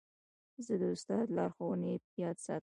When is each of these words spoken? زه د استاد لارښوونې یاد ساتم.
زه 0.65 0.73
د 0.81 0.83
استاد 0.95 1.25
لارښوونې 1.37 1.93
یاد 2.23 2.37
ساتم. 2.45 2.59